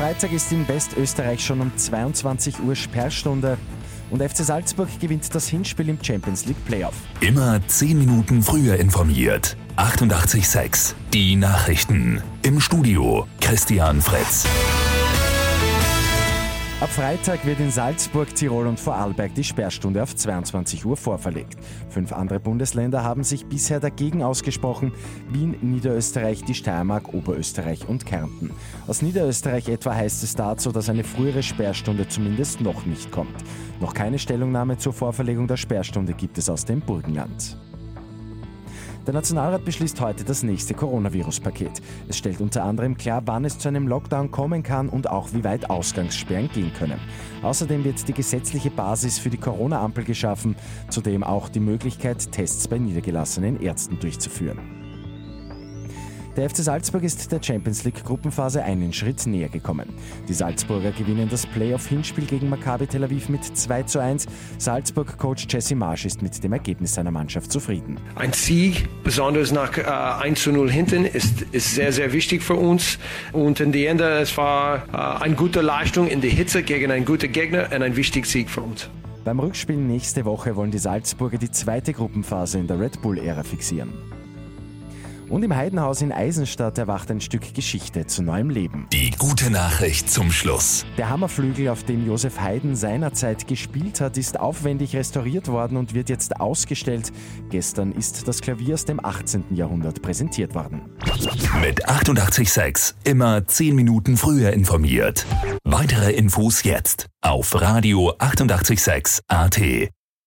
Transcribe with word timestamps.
Freitag 0.00 0.32
ist 0.32 0.50
in 0.50 0.66
Westösterreich 0.66 1.44
schon 1.44 1.60
um 1.60 1.76
22 1.76 2.60
Uhr 2.60 2.74
Sperrstunde 2.74 3.58
und 4.08 4.22
FC 4.22 4.38
Salzburg 4.38 4.88
gewinnt 4.98 5.34
das 5.34 5.46
Hinspiel 5.46 5.90
im 5.90 6.02
Champions 6.02 6.46
League 6.46 6.64
Playoff. 6.64 6.94
Immer 7.20 7.60
10 7.66 7.98
Minuten 7.98 8.42
früher 8.42 8.76
informiert. 8.76 9.58
88.6 9.76 10.94
Die 11.12 11.36
Nachrichten. 11.36 12.22
Im 12.40 12.60
Studio 12.60 13.26
Christian 13.42 14.00
Fretz. 14.00 14.46
Ab 16.80 16.88
Freitag 16.88 17.44
wird 17.44 17.60
in 17.60 17.70
Salzburg, 17.70 18.34
Tirol 18.34 18.66
und 18.66 18.80
Vorarlberg 18.80 19.34
die 19.34 19.44
Sperrstunde 19.44 20.02
auf 20.02 20.16
22 20.16 20.86
Uhr 20.86 20.96
vorverlegt. 20.96 21.58
Fünf 21.90 22.10
andere 22.10 22.40
Bundesländer 22.40 23.04
haben 23.04 23.22
sich 23.22 23.44
bisher 23.44 23.80
dagegen 23.80 24.22
ausgesprochen. 24.22 24.90
Wien, 25.28 25.56
Niederösterreich, 25.60 26.42
die 26.42 26.54
Steiermark, 26.54 27.12
Oberösterreich 27.12 27.86
und 27.86 28.06
Kärnten. 28.06 28.52
Aus 28.86 29.02
Niederösterreich 29.02 29.68
etwa 29.68 29.94
heißt 29.94 30.22
es 30.24 30.34
dazu, 30.34 30.72
dass 30.72 30.88
eine 30.88 31.04
frühere 31.04 31.42
Sperrstunde 31.42 32.08
zumindest 32.08 32.62
noch 32.62 32.86
nicht 32.86 33.12
kommt. 33.12 33.44
Noch 33.78 33.92
keine 33.92 34.18
Stellungnahme 34.18 34.78
zur 34.78 34.94
Vorverlegung 34.94 35.46
der 35.48 35.58
Sperrstunde 35.58 36.14
gibt 36.14 36.38
es 36.38 36.48
aus 36.48 36.64
dem 36.64 36.80
Burgenland. 36.80 37.58
Der 39.06 39.14
Nationalrat 39.14 39.64
beschließt 39.64 40.00
heute 40.00 40.24
das 40.24 40.42
nächste 40.42 40.74
Coronavirus-Paket. 40.74 41.80
Es 42.08 42.18
stellt 42.18 42.40
unter 42.40 42.64
anderem 42.64 42.96
klar, 42.96 43.22
wann 43.24 43.44
es 43.44 43.58
zu 43.58 43.68
einem 43.68 43.88
Lockdown 43.88 44.30
kommen 44.30 44.62
kann 44.62 44.88
und 44.88 45.08
auch 45.08 45.32
wie 45.32 45.42
weit 45.42 45.70
Ausgangssperren 45.70 46.50
gehen 46.52 46.72
können. 46.78 47.00
Außerdem 47.42 47.82
wird 47.84 48.06
die 48.06 48.12
gesetzliche 48.12 48.70
Basis 48.70 49.18
für 49.18 49.30
die 49.30 49.38
Corona-Ampel 49.38 50.04
geschaffen, 50.04 50.54
zudem 50.90 51.24
auch 51.24 51.48
die 51.48 51.60
Möglichkeit, 51.60 52.30
Tests 52.30 52.68
bei 52.68 52.78
niedergelassenen 52.78 53.60
Ärzten 53.60 53.98
durchzuführen. 53.98 54.79
Der 56.36 56.48
FC 56.48 56.58
Salzburg 56.58 57.02
ist 57.02 57.32
der 57.32 57.42
Champions 57.42 57.82
League 57.82 58.04
Gruppenphase 58.04 58.62
einen 58.62 58.92
Schritt 58.92 59.26
näher 59.26 59.48
gekommen. 59.48 59.88
Die 60.28 60.32
Salzburger 60.32 60.92
gewinnen 60.92 61.28
das 61.28 61.44
Playoff-Hinspiel 61.44 62.24
gegen 62.24 62.48
Maccabi 62.48 62.86
Tel 62.86 63.02
Aviv 63.02 63.28
mit 63.28 63.44
2 63.44 63.82
zu 63.82 63.98
1. 63.98 64.26
Salzburg-Coach 64.58 65.48
Jesse 65.50 65.74
Marsch 65.74 66.04
ist 66.04 66.22
mit 66.22 66.42
dem 66.44 66.52
Ergebnis 66.52 66.94
seiner 66.94 67.10
Mannschaft 67.10 67.50
zufrieden. 67.50 67.98
Ein 68.14 68.32
Sieg, 68.32 68.88
besonders 69.02 69.50
nach 69.50 69.76
äh, 69.76 69.82
1 69.82 70.40
zu 70.40 70.52
0 70.52 70.70
hinten, 70.70 71.04
ist, 71.04 71.42
ist 71.50 71.74
sehr, 71.74 71.92
sehr 71.92 72.12
wichtig 72.12 72.42
für 72.42 72.54
uns. 72.54 72.98
Und 73.32 73.58
in 73.58 73.72
der 73.72 73.90
Ende, 73.90 74.20
es 74.20 74.36
war 74.36 74.84
äh, 74.92 75.24
eine 75.24 75.34
gute 75.34 75.62
Leistung 75.62 76.06
in 76.06 76.20
der 76.20 76.30
Hitze 76.30 76.62
gegen 76.62 76.92
einen 76.92 77.04
guten 77.04 77.32
Gegner 77.32 77.66
und 77.74 77.82
ein 77.82 77.96
wichtiger 77.96 78.26
Sieg 78.26 78.50
für 78.50 78.60
uns. 78.60 78.88
Beim 79.24 79.40
Rückspiel 79.40 79.76
nächste 79.76 80.24
Woche 80.24 80.54
wollen 80.54 80.70
die 80.70 80.78
Salzburger 80.78 81.38
die 81.38 81.50
zweite 81.50 81.92
Gruppenphase 81.92 82.58
in 82.58 82.68
der 82.68 82.78
Red 82.78 83.02
Bull-Ära 83.02 83.42
fixieren. 83.42 83.92
Und 85.30 85.44
im 85.44 85.54
Heidenhaus 85.54 86.02
in 86.02 86.10
Eisenstadt 86.10 86.76
erwacht 86.76 87.08
ein 87.10 87.20
Stück 87.20 87.54
Geschichte 87.54 88.04
zu 88.06 88.22
neuem 88.22 88.50
Leben. 88.50 88.88
Die 88.92 89.12
gute 89.12 89.48
Nachricht 89.48 90.10
zum 90.10 90.32
Schluss. 90.32 90.84
Der 90.98 91.08
Hammerflügel, 91.08 91.68
auf 91.68 91.84
dem 91.84 92.04
Josef 92.04 92.40
Haydn 92.40 92.74
seinerzeit 92.74 93.46
gespielt 93.46 94.00
hat, 94.00 94.18
ist 94.18 94.40
aufwendig 94.40 94.96
restauriert 94.96 95.46
worden 95.46 95.76
und 95.76 95.94
wird 95.94 96.08
jetzt 96.08 96.40
ausgestellt. 96.40 97.12
Gestern 97.48 97.92
ist 97.92 98.26
das 98.26 98.40
Klavier 98.40 98.74
aus 98.74 98.84
dem 98.84 99.04
18. 99.04 99.44
Jahrhundert 99.54 100.02
präsentiert 100.02 100.56
worden. 100.56 100.82
Mit 101.62 101.88
886 101.88 102.96
immer 103.04 103.46
10 103.46 103.76
Minuten 103.76 104.16
früher 104.16 104.52
informiert. 104.52 105.26
Weitere 105.62 106.10
Infos 106.12 106.64
jetzt 106.64 107.06
auf 107.22 107.54
Radio 107.60 108.12
886 108.18 109.20
AT. 109.28 109.60